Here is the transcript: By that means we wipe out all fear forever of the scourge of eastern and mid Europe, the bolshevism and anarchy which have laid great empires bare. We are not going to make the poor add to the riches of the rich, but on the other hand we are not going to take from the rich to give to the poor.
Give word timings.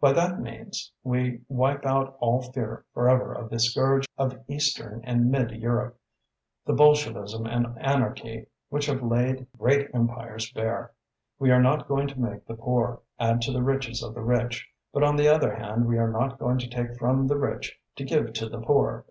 By 0.00 0.12
that 0.12 0.40
means 0.40 0.90
we 1.04 1.42
wipe 1.48 1.86
out 1.86 2.16
all 2.18 2.42
fear 2.42 2.84
forever 2.92 3.32
of 3.32 3.48
the 3.48 3.60
scourge 3.60 4.08
of 4.18 4.40
eastern 4.48 5.02
and 5.04 5.30
mid 5.30 5.52
Europe, 5.52 5.96
the 6.66 6.72
bolshevism 6.72 7.46
and 7.46 7.78
anarchy 7.78 8.48
which 8.70 8.86
have 8.86 9.04
laid 9.04 9.46
great 9.56 9.88
empires 9.94 10.50
bare. 10.50 10.90
We 11.38 11.52
are 11.52 11.62
not 11.62 11.86
going 11.86 12.08
to 12.08 12.18
make 12.20 12.44
the 12.44 12.54
poor 12.56 13.02
add 13.20 13.40
to 13.42 13.52
the 13.52 13.62
riches 13.62 14.02
of 14.02 14.14
the 14.16 14.22
rich, 14.22 14.66
but 14.92 15.04
on 15.04 15.14
the 15.14 15.28
other 15.28 15.54
hand 15.54 15.86
we 15.86 15.96
are 15.96 16.10
not 16.10 16.40
going 16.40 16.58
to 16.58 16.68
take 16.68 16.98
from 16.98 17.28
the 17.28 17.38
rich 17.38 17.78
to 17.94 18.04
give 18.04 18.32
to 18.32 18.48
the 18.48 18.58
poor. 18.60 19.04